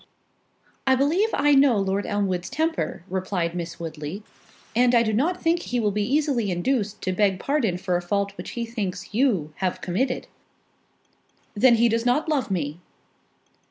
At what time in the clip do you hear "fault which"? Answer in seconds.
8.01-8.49